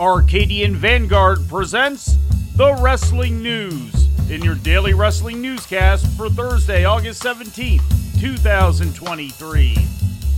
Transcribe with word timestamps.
Arcadian 0.00 0.76
Vanguard 0.76 1.48
presents 1.48 2.18
the 2.54 2.72
Wrestling 2.74 3.42
News 3.42 4.08
in 4.30 4.40
your 4.42 4.54
daily 4.54 4.94
wrestling 4.94 5.42
newscast 5.42 6.06
for 6.16 6.30
Thursday, 6.30 6.84
August 6.84 7.20
17th, 7.24 7.82
2023. 8.20 9.76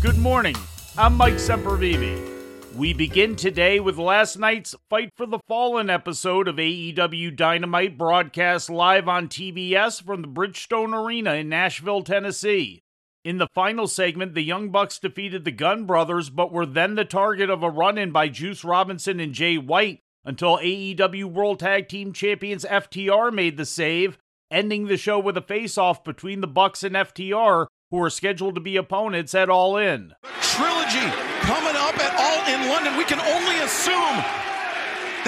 Good 0.00 0.16
morning. 0.16 0.56
I'm 0.96 1.14
Mike 1.14 1.34
Sempervive. 1.34 2.74
We 2.74 2.94
begin 2.94 3.36
today 3.36 3.80
with 3.80 3.98
last 3.98 4.38
night's 4.38 4.74
Fight 4.88 5.12
for 5.14 5.26
the 5.26 5.40
Fallen 5.46 5.90
episode 5.90 6.48
of 6.48 6.56
AEW 6.56 7.36
Dynamite 7.36 7.98
broadcast 7.98 8.70
live 8.70 9.08
on 9.08 9.28
TBS 9.28 10.02
from 10.02 10.22
the 10.22 10.28
Bridgestone 10.28 10.94
Arena 10.94 11.34
in 11.34 11.50
Nashville, 11.50 12.02
Tennessee. 12.02 12.82
In 13.22 13.36
the 13.36 13.48
final 13.54 13.86
segment, 13.86 14.34
the 14.34 14.40
Young 14.40 14.70
Bucks 14.70 14.98
defeated 14.98 15.44
the 15.44 15.50
Gunn 15.50 15.84
Brothers, 15.84 16.30
but 16.30 16.50
were 16.50 16.64
then 16.64 16.94
the 16.94 17.04
target 17.04 17.50
of 17.50 17.62
a 17.62 17.68
run 17.68 17.98
in 17.98 18.12
by 18.12 18.28
Juice 18.28 18.64
Robinson 18.64 19.20
and 19.20 19.34
Jay 19.34 19.58
White 19.58 20.00
until 20.24 20.56
AEW 20.56 21.26
World 21.26 21.60
Tag 21.60 21.86
Team 21.86 22.14
Champions 22.14 22.64
FTR 22.64 23.30
made 23.30 23.58
the 23.58 23.66
save, 23.66 24.16
ending 24.50 24.86
the 24.86 24.96
show 24.96 25.18
with 25.18 25.36
a 25.36 25.42
face 25.42 25.76
off 25.76 26.02
between 26.02 26.40
the 26.40 26.46
Bucks 26.46 26.82
and 26.82 26.94
FTR, 26.94 27.66
who 27.90 28.02
are 28.02 28.08
scheduled 28.08 28.54
to 28.54 28.60
be 28.62 28.76
opponents 28.76 29.34
at 29.34 29.50
All 29.50 29.76
In. 29.76 30.14
Trilogy 30.40 31.12
coming 31.42 31.76
up 31.76 31.98
at 32.00 32.16
All 32.16 32.54
In 32.54 32.70
London. 32.70 32.96
We 32.96 33.04
can 33.04 33.20
only 33.20 33.60
assume 33.60 34.16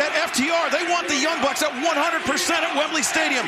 that 0.01 0.33
FTR, 0.33 0.73
they 0.73 0.91
want 0.91 1.09
the 1.09 1.21
Young 1.21 1.43
Bucks 1.43 1.63
at 1.63 1.73
100% 1.73 2.51
at 2.53 2.75
Wembley 2.75 3.03
Stadium. 3.03 3.45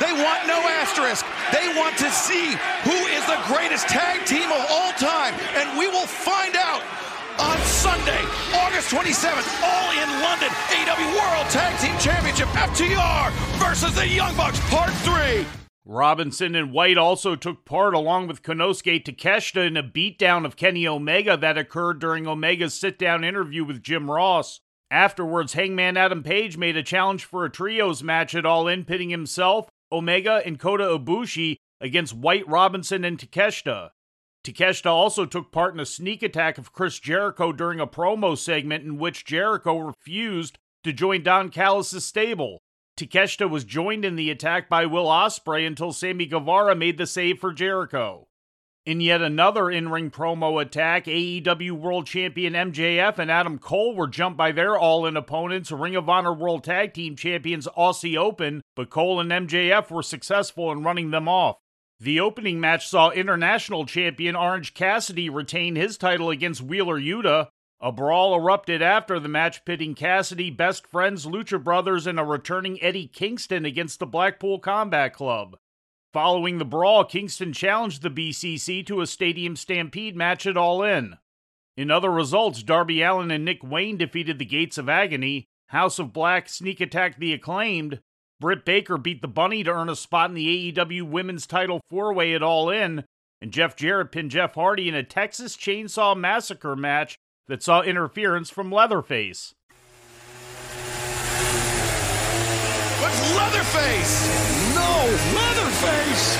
They 0.00 0.12
want 0.12 0.46
no 0.46 0.58
asterisk. 0.58 1.24
They 1.52 1.68
want 1.78 1.96
to 1.98 2.10
see 2.10 2.56
who 2.82 2.98
is 3.14 3.24
the 3.26 3.38
greatest 3.46 3.86
tag 3.88 4.26
team 4.26 4.50
of 4.50 4.66
all 4.68 4.92
time. 4.92 5.34
And 5.54 5.78
we 5.78 5.86
will 5.86 6.06
find 6.06 6.56
out 6.56 6.82
on 7.38 7.58
Sunday, 7.62 8.22
August 8.54 8.90
27th, 8.90 9.62
all 9.62 9.90
in 9.92 10.08
London. 10.22 10.50
AW 10.50 11.14
World 11.14 11.50
Tag 11.50 11.78
Team 11.80 11.96
Championship, 11.98 12.48
FTR 12.48 13.30
versus 13.58 13.94
the 13.94 14.06
Young 14.06 14.36
Bucks, 14.36 14.58
Part 14.70 14.90
3. 14.90 15.44
Robinson 15.84 16.54
and 16.54 16.72
White 16.72 16.96
also 16.96 17.36
took 17.36 17.64
part, 17.64 17.94
along 17.94 18.26
with 18.26 18.42
Konosuke 18.42 19.04
Takeshita, 19.04 19.66
in 19.66 19.76
a 19.76 19.82
beatdown 19.82 20.44
of 20.44 20.56
Kenny 20.56 20.86
Omega 20.88 21.36
that 21.36 21.58
occurred 21.58 21.98
during 21.98 22.26
Omega's 22.26 22.74
sit 22.74 22.98
down 22.98 23.22
interview 23.22 23.64
with 23.64 23.82
Jim 23.82 24.10
Ross. 24.10 24.60
Afterwards, 24.90 25.52
Hangman 25.52 25.96
Adam 25.96 26.22
Page 26.22 26.56
made 26.56 26.76
a 26.76 26.82
challenge 26.82 27.24
for 27.24 27.44
a 27.44 27.50
trios 27.50 28.02
match 28.02 28.34
at 28.34 28.46
All 28.46 28.66
In, 28.66 28.84
pitting 28.84 29.10
himself 29.10 29.68
Omega, 29.92 30.42
and 30.44 30.58
Kota 30.58 30.84
Ibushi 30.84 31.56
against 31.80 32.14
White 32.14 32.46
Robinson 32.48 33.04
and 33.04 33.18
Takeshita. 33.18 33.90
Takeshita 34.44 34.90
also 34.90 35.24
took 35.24 35.50
part 35.50 35.74
in 35.74 35.80
a 35.80 35.86
sneak 35.86 36.22
attack 36.22 36.58
of 36.58 36.72
Chris 36.72 36.98
Jericho 36.98 37.52
during 37.52 37.80
a 37.80 37.86
promo 37.86 38.36
segment 38.36 38.84
in 38.84 38.98
which 38.98 39.24
Jericho 39.24 39.78
refused 39.78 40.58
to 40.82 40.92
join 40.92 41.22
Don 41.22 41.48
Callis' 41.48 42.04
stable. 42.04 42.60
Takeshita 42.96 43.48
was 43.48 43.64
joined 43.64 44.04
in 44.04 44.16
the 44.16 44.30
attack 44.30 44.68
by 44.68 44.86
Will 44.86 45.06
Ospreay 45.06 45.66
until 45.66 45.92
Sammy 45.92 46.26
Guevara 46.26 46.76
made 46.76 46.98
the 46.98 47.06
save 47.06 47.38
for 47.38 47.52
Jericho. 47.52 48.28
In 48.86 49.00
yet 49.00 49.22
another 49.22 49.70
in 49.70 49.88
ring 49.88 50.10
promo 50.10 50.60
attack, 50.60 51.06
AEW 51.06 51.72
World 51.72 52.06
Champion 52.06 52.52
MJF 52.52 53.18
and 53.18 53.30
Adam 53.30 53.58
Cole 53.58 53.94
were 53.94 54.06
jumped 54.06 54.36
by 54.36 54.52
their 54.52 54.76
all 54.76 55.06
in 55.06 55.16
opponents, 55.16 55.72
Ring 55.72 55.96
of 55.96 56.10
Honor 56.10 56.34
World 56.34 56.64
Tag 56.64 56.92
Team 56.92 57.16
Champions 57.16 57.66
Aussie 57.78 58.18
Open, 58.18 58.60
but 58.76 58.90
Cole 58.90 59.20
and 59.20 59.30
MJF 59.30 59.90
were 59.90 60.02
successful 60.02 60.70
in 60.70 60.82
running 60.82 61.12
them 61.12 61.28
off. 61.28 61.56
The 61.98 62.20
opening 62.20 62.60
match 62.60 62.86
saw 62.86 63.08
international 63.08 63.86
champion 63.86 64.36
Orange 64.36 64.74
Cassidy 64.74 65.30
retain 65.30 65.76
his 65.76 65.96
title 65.96 66.28
against 66.28 66.60
Wheeler 66.60 67.00
Yuta. 67.00 67.48
A 67.80 67.90
brawl 67.90 68.38
erupted 68.38 68.82
after 68.82 69.18
the 69.18 69.30
match, 69.30 69.64
pitting 69.64 69.94
Cassidy, 69.94 70.50
Best 70.50 70.86
Friends, 70.88 71.24
Lucha 71.24 71.62
Brothers, 71.62 72.06
and 72.06 72.20
a 72.20 72.24
returning 72.24 72.82
Eddie 72.82 73.08
Kingston 73.08 73.64
against 73.64 73.98
the 73.98 74.06
Blackpool 74.06 74.58
Combat 74.58 75.14
Club. 75.14 75.56
Following 76.14 76.58
the 76.58 76.64
brawl, 76.64 77.04
Kingston 77.04 77.52
challenged 77.52 78.02
the 78.02 78.08
BCC 78.08 78.86
to 78.86 79.00
a 79.00 79.06
Stadium 79.06 79.56
Stampede 79.56 80.14
match 80.14 80.46
at 80.46 80.56
All 80.56 80.80
In. 80.80 81.18
In 81.76 81.90
other 81.90 82.08
results, 82.12 82.62
Darby 82.62 83.02
Allin 83.02 83.32
and 83.32 83.44
Nick 83.44 83.64
Wayne 83.64 83.96
defeated 83.96 84.38
the 84.38 84.44
Gates 84.44 84.78
of 84.78 84.88
Agony, 84.88 85.48
House 85.70 85.98
of 85.98 86.12
Black 86.12 86.48
sneak 86.48 86.80
attacked 86.80 87.18
the 87.18 87.32
acclaimed, 87.32 87.98
Britt 88.38 88.64
Baker 88.64 88.96
beat 88.96 89.22
the 89.22 89.28
Bunny 89.28 89.64
to 89.64 89.72
earn 89.72 89.88
a 89.88 89.96
spot 89.96 90.30
in 90.30 90.36
the 90.36 90.72
AEW 90.72 91.02
Women's 91.02 91.48
Title 91.48 91.80
four 91.90 92.14
way 92.14 92.32
at 92.32 92.44
All 92.44 92.70
In, 92.70 93.02
and 93.42 93.50
Jeff 93.50 93.74
Jarrett 93.74 94.12
pinned 94.12 94.30
Jeff 94.30 94.54
Hardy 94.54 94.88
in 94.88 94.94
a 94.94 95.02
Texas 95.02 95.56
Chainsaw 95.56 96.16
Massacre 96.16 96.76
match 96.76 97.16
that 97.48 97.64
saw 97.64 97.82
interference 97.82 98.50
from 98.50 98.70
Leatherface. 98.70 99.52
What's 103.00 103.36
Leatherface? 103.36 104.74
No, 104.76 105.53
Leatherface! 105.74 106.36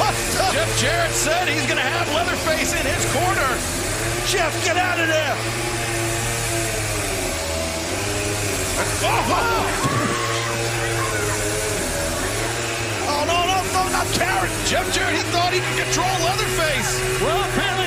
What 0.00 0.14
the? 0.34 0.50
Jeff 0.52 0.78
Jarrett 0.78 1.12
said 1.12 1.46
he's 1.46 1.64
going 1.66 1.76
to 1.76 1.82
have 1.82 2.08
Leatherface 2.12 2.72
in 2.72 2.84
his 2.84 3.04
corner. 3.12 3.50
Jeff, 4.26 4.50
get 4.64 4.76
out 4.76 4.98
of 4.98 5.06
there! 5.06 5.36
Oh, 13.06 13.24
no, 13.28 13.46
no, 13.46 13.62
no, 13.62 13.88
not 13.92 14.06
Jarrett. 14.12 14.50
Jeff 14.66 14.92
Jarrett, 14.92 15.14
he 15.14 15.22
thought 15.30 15.52
he 15.52 15.60
could 15.60 15.84
control 15.84 16.10
Leatherface. 16.26 17.00
Well, 17.22 17.48
apparently. 17.50 17.83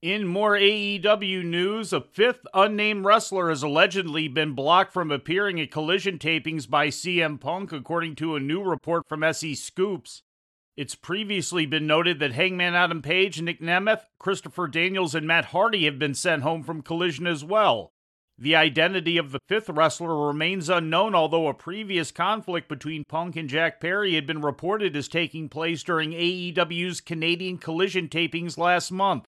In 0.00 0.28
more 0.28 0.52
AEW 0.52 1.44
news, 1.44 1.92
a 1.92 2.00
fifth 2.00 2.46
unnamed 2.54 3.04
wrestler 3.04 3.48
has 3.48 3.64
allegedly 3.64 4.28
been 4.28 4.52
blocked 4.52 4.92
from 4.92 5.10
appearing 5.10 5.60
at 5.60 5.72
collision 5.72 6.20
tapings 6.20 6.70
by 6.70 6.86
CM 6.86 7.40
Punk, 7.40 7.72
according 7.72 8.14
to 8.16 8.36
a 8.36 8.40
new 8.40 8.62
report 8.62 9.08
from 9.08 9.24
SE 9.24 9.56
Scoops. 9.56 10.22
It's 10.76 10.94
previously 10.94 11.66
been 11.66 11.88
noted 11.88 12.20
that 12.20 12.30
Hangman 12.30 12.76
Adam 12.76 13.02
Page, 13.02 13.42
Nick 13.42 13.60
Nemeth, 13.60 14.02
Christopher 14.20 14.68
Daniels, 14.68 15.16
and 15.16 15.26
Matt 15.26 15.46
Hardy 15.46 15.84
have 15.86 15.98
been 15.98 16.14
sent 16.14 16.44
home 16.44 16.62
from 16.62 16.82
collision 16.82 17.26
as 17.26 17.42
well. 17.42 17.90
The 18.38 18.54
identity 18.54 19.18
of 19.18 19.32
the 19.32 19.40
fifth 19.48 19.68
wrestler 19.68 20.28
remains 20.28 20.68
unknown, 20.68 21.16
although 21.16 21.48
a 21.48 21.54
previous 21.54 22.12
conflict 22.12 22.68
between 22.68 23.02
Punk 23.02 23.34
and 23.34 23.48
Jack 23.48 23.80
Perry 23.80 24.14
had 24.14 24.28
been 24.28 24.42
reported 24.42 24.94
as 24.94 25.08
taking 25.08 25.48
place 25.48 25.82
during 25.82 26.12
AEW's 26.12 27.00
Canadian 27.00 27.58
collision 27.58 28.08
tapings 28.08 28.56
last 28.56 28.92
month. 28.92 29.24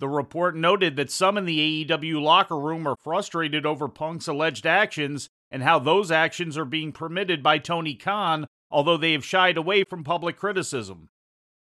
The 0.00 0.08
report 0.08 0.56
noted 0.56 0.96
that 0.96 1.10
some 1.10 1.36
in 1.36 1.44
the 1.44 1.84
AEW 1.84 2.22
locker 2.22 2.58
room 2.58 2.88
are 2.88 2.96
frustrated 2.96 3.66
over 3.66 3.86
Punk's 3.86 4.26
alleged 4.26 4.64
actions 4.64 5.28
and 5.50 5.62
how 5.62 5.78
those 5.78 6.10
actions 6.10 6.56
are 6.56 6.64
being 6.64 6.90
permitted 6.90 7.42
by 7.42 7.58
Tony 7.58 7.94
Khan, 7.94 8.46
although 8.70 8.96
they 8.96 9.12
have 9.12 9.26
shied 9.26 9.58
away 9.58 9.84
from 9.84 10.02
public 10.02 10.38
criticism. 10.38 11.10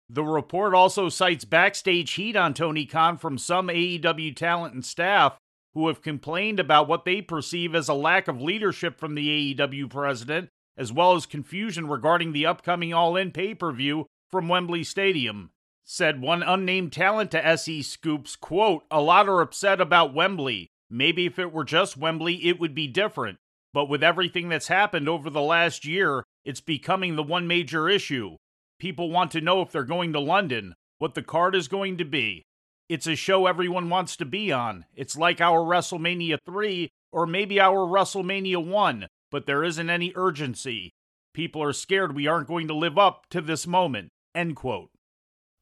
The 0.08 0.24
report 0.24 0.74
also 0.74 1.08
cites 1.08 1.44
backstage 1.44 2.12
heat 2.14 2.34
on 2.34 2.54
Tony 2.54 2.86
Khan 2.86 3.18
from 3.18 3.38
some 3.38 3.68
AEW 3.68 4.34
talent 4.34 4.74
and 4.74 4.84
staff 4.84 5.38
who 5.74 5.86
have 5.86 6.02
complained 6.02 6.58
about 6.58 6.88
what 6.88 7.04
they 7.04 7.22
perceive 7.22 7.72
as 7.72 7.88
a 7.88 7.94
lack 7.94 8.26
of 8.26 8.42
leadership 8.42 8.98
from 8.98 9.14
the 9.14 9.54
AEW 9.54 9.88
president, 9.88 10.48
as 10.76 10.92
well 10.92 11.14
as 11.14 11.24
confusion 11.24 11.86
regarding 11.86 12.32
the 12.32 12.46
upcoming 12.46 12.92
All 12.92 13.16
In 13.16 13.30
pay 13.30 13.54
per 13.54 13.70
view 13.70 14.06
from 14.32 14.48
Wembley 14.48 14.82
Stadium. 14.82 15.50
Said 15.86 16.22
one 16.22 16.42
unnamed 16.42 16.92
talent 16.92 17.30
to 17.32 17.46
SE 17.46 17.82
Scoops, 17.82 18.36
quote, 18.36 18.84
A 18.90 19.02
lot 19.02 19.28
are 19.28 19.42
upset 19.42 19.80
about 19.82 20.14
Wembley. 20.14 20.70
Maybe 20.88 21.26
if 21.26 21.38
it 21.38 21.52
were 21.52 21.64
just 21.64 21.98
Wembley, 21.98 22.46
it 22.46 22.58
would 22.58 22.74
be 22.74 22.86
different. 22.86 23.38
But 23.74 23.88
with 23.88 24.02
everything 24.02 24.48
that's 24.48 24.68
happened 24.68 25.08
over 25.08 25.28
the 25.28 25.42
last 25.42 25.84
year, 25.84 26.24
it's 26.44 26.60
becoming 26.60 27.16
the 27.16 27.22
one 27.22 27.46
major 27.46 27.88
issue. 27.88 28.36
People 28.78 29.10
want 29.10 29.30
to 29.32 29.40
know 29.40 29.60
if 29.60 29.72
they're 29.72 29.84
going 29.84 30.12
to 30.14 30.20
London, 30.20 30.74
what 30.98 31.14
the 31.14 31.22
card 31.22 31.54
is 31.54 31.68
going 31.68 31.98
to 31.98 32.04
be. 32.04 32.44
It's 32.88 33.06
a 33.06 33.16
show 33.16 33.46
everyone 33.46 33.90
wants 33.90 34.16
to 34.16 34.24
be 34.24 34.52
on. 34.52 34.86
It's 34.94 35.16
like 35.16 35.40
our 35.40 35.60
WrestleMania 35.60 36.38
3 36.46 36.90
or 37.12 37.26
maybe 37.26 37.60
our 37.60 37.86
WrestleMania 37.86 38.64
1, 38.64 39.06
but 39.30 39.46
there 39.46 39.64
isn't 39.64 39.90
any 39.90 40.12
urgency. 40.16 40.92
People 41.32 41.62
are 41.62 41.72
scared 41.72 42.14
we 42.14 42.26
aren't 42.26 42.48
going 42.48 42.68
to 42.68 42.74
live 42.74 42.96
up 42.96 43.26
to 43.30 43.40
this 43.40 43.66
moment. 43.66 44.08
End 44.34 44.56
quote. 44.56 44.90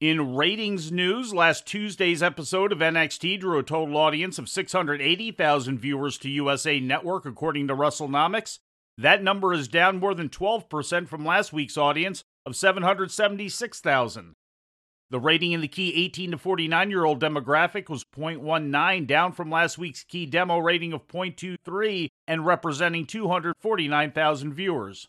In 0.03 0.35
ratings 0.35 0.91
news, 0.91 1.33
last 1.33 1.65
Tuesday's 1.65 2.25
episode 2.25 2.73
of 2.73 2.81
NXT 2.81 3.39
drew 3.39 3.61
a 3.61 3.63
total 3.63 3.97
audience 3.97 4.37
of 4.37 4.49
680,000 4.49 5.79
viewers 5.79 6.19
to 6.19 6.29
USA 6.29 6.81
Network, 6.81 7.25
according 7.25 7.69
to 7.69 7.77
WrestleNomics. 7.77 8.59
That 8.99 9.23
number 9.23 9.53
is 9.53 9.69
down 9.69 10.01
more 10.01 10.13
than 10.13 10.29
12% 10.29 11.07
from 11.07 11.25
last 11.25 11.53
week's 11.53 11.77
audience 11.77 12.25
of 12.45 12.57
776,000. 12.57 14.35
The 15.11 15.21
rating 15.21 15.53
in 15.53 15.61
the 15.61 15.69
key 15.69 15.95
18 15.95 16.33
to 16.33 16.39
49 16.39 16.91
year 16.91 17.05
old 17.05 17.21
demographic 17.21 17.89
was 17.89 18.03
0.19, 18.03 19.07
down 19.07 19.31
from 19.31 19.53
last 19.53 19.79
week's 19.79 20.03
key 20.03 20.27
demo 20.27 20.59
rating 20.59 20.93
of 20.93 21.07
0.23 21.07 22.09
and 22.27 22.45
representing 22.45 23.07
249,000 23.07 24.53
viewers. 24.53 25.07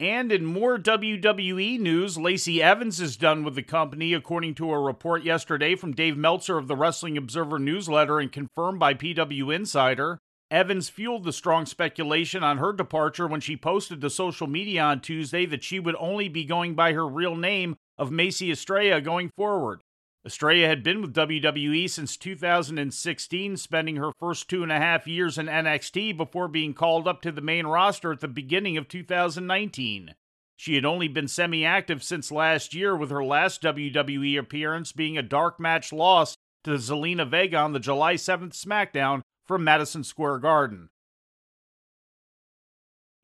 And 0.00 0.32
in 0.32 0.44
more 0.44 0.78
WWE 0.78 1.78
news, 1.78 2.18
Lacey 2.18 2.62
Evans 2.62 3.00
is 3.00 3.16
done 3.16 3.44
with 3.44 3.54
the 3.54 3.62
company, 3.62 4.14
according 4.14 4.54
to 4.56 4.72
a 4.72 4.80
report 4.80 5.22
yesterday 5.22 5.76
from 5.76 5.92
Dave 5.92 6.16
Meltzer 6.16 6.58
of 6.58 6.66
the 6.66 6.74
Wrestling 6.74 7.16
Observer 7.16 7.58
newsletter 7.58 8.18
and 8.18 8.32
confirmed 8.32 8.80
by 8.80 8.94
PW 8.94 9.54
Insider. 9.54 10.18
Evans 10.50 10.88
fueled 10.88 11.24
the 11.24 11.32
strong 11.32 11.64
speculation 11.66 12.42
on 12.42 12.58
her 12.58 12.72
departure 12.72 13.26
when 13.26 13.40
she 13.40 13.56
posted 13.56 14.00
to 14.00 14.10
social 14.10 14.46
media 14.46 14.82
on 14.82 15.00
Tuesday 15.00 15.46
that 15.46 15.64
she 15.64 15.78
would 15.78 15.96
only 15.98 16.28
be 16.28 16.44
going 16.44 16.74
by 16.74 16.92
her 16.92 17.06
real 17.06 17.36
name 17.36 17.76
of 17.96 18.10
Macey 18.10 18.50
Estrella 18.50 19.00
going 19.00 19.30
forward. 19.36 19.80
Estrella 20.24 20.68
had 20.68 20.84
been 20.84 21.02
with 21.02 21.14
WWE 21.14 21.90
since 21.90 22.16
2016, 22.16 23.56
spending 23.56 23.96
her 23.96 24.12
first 24.20 24.48
two 24.48 24.62
and 24.62 24.70
a 24.70 24.78
half 24.78 25.08
years 25.08 25.36
in 25.36 25.46
NXT 25.46 26.16
before 26.16 26.46
being 26.46 26.74
called 26.74 27.08
up 27.08 27.22
to 27.22 27.32
the 27.32 27.40
main 27.40 27.66
roster 27.66 28.12
at 28.12 28.20
the 28.20 28.28
beginning 28.28 28.76
of 28.76 28.86
2019. 28.86 30.14
She 30.56 30.76
had 30.76 30.84
only 30.84 31.08
been 31.08 31.26
semi 31.26 31.64
active 31.64 32.04
since 32.04 32.30
last 32.30 32.72
year, 32.72 32.96
with 32.96 33.10
her 33.10 33.24
last 33.24 33.62
WWE 33.62 34.38
appearance 34.38 34.92
being 34.92 35.18
a 35.18 35.22
dark 35.22 35.58
match 35.58 35.92
loss 35.92 36.36
to 36.62 36.70
Zelina 36.72 37.28
Vega 37.28 37.56
on 37.56 37.72
the 37.72 37.80
July 37.80 38.14
7th 38.14 38.52
SmackDown 38.52 39.22
from 39.44 39.64
Madison 39.64 40.04
Square 40.04 40.38
Garden. 40.38 40.88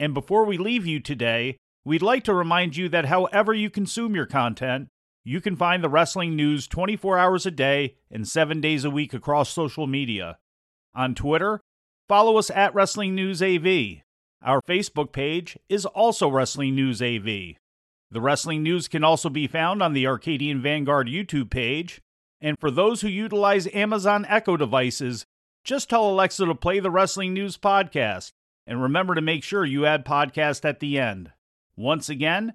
And 0.00 0.14
before 0.14 0.44
we 0.44 0.58
leave 0.58 0.84
you 0.84 0.98
today, 0.98 1.58
we'd 1.84 2.02
like 2.02 2.24
to 2.24 2.34
remind 2.34 2.76
you 2.76 2.88
that 2.88 3.06
however 3.06 3.54
you 3.54 3.70
consume 3.70 4.16
your 4.16 4.26
content, 4.26 4.88
you 5.28 5.42
can 5.42 5.54
find 5.54 5.84
the 5.84 5.90
wrestling 5.90 6.34
news 6.34 6.66
24 6.66 7.19
hours 7.19 7.44
a 7.44 7.50
day 7.50 7.96
and 8.10 8.26
7 8.26 8.62
days 8.62 8.86
a 8.86 8.90
week 8.90 9.12
across 9.12 9.50
social 9.50 9.86
media. 9.86 10.38
On 10.94 11.14
Twitter, 11.14 11.60
follow 12.08 12.38
us 12.38 12.50
at 12.50 12.75
Wrestling 12.75 13.14
News 13.14 13.42
AV. 13.42 13.98
Our 14.42 14.62
Facebook 14.62 15.12
page 15.12 15.58
is 15.69 15.84
also 15.84 16.30
Wrestling 16.30 16.75
News 16.75 17.02
AV. 17.02 17.56
The 18.10 18.20
wrestling 18.22 18.62
news 18.62 18.88
can 18.88 19.04
also 19.04 19.28
be 19.28 19.46
found 19.46 19.82
on 19.82 19.92
the 19.92 20.06
Arcadian 20.06 20.62
Vanguard 20.62 21.08
YouTube 21.08 21.50
page. 21.50 22.00
And 22.40 22.58
for 22.58 22.70
those 22.70 23.02
who 23.02 23.08
utilize 23.08 23.69
Amazon 23.75 24.25
Echo 24.30 24.56
devices, 24.56 25.26
just 25.62 25.90
tell 25.90 26.08
Alexa 26.08 26.46
to 26.46 26.54
play 26.54 26.80
the 26.80 26.90
Wrestling 26.90 27.34
News 27.34 27.58
podcast. 27.58 28.32
And 28.66 28.80
remember 28.80 29.14
to 29.14 29.20
make 29.20 29.44
sure 29.44 29.66
you 29.66 29.84
add 29.84 30.06
podcast 30.06 30.64
at 30.64 30.80
the 30.80 30.98
end. 30.98 31.32
Once 31.76 32.08
again, 32.08 32.54